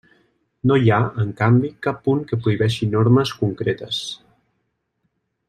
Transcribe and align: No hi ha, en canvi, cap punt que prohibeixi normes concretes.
No 0.69 0.77
hi 0.83 0.87
ha, 0.93 0.97
en 1.23 1.29
canvi, 1.41 1.71
cap 1.87 1.99
punt 2.07 2.23
que 2.31 2.39
prohibeixi 2.45 2.89
normes 2.95 3.35
concretes. 3.43 4.01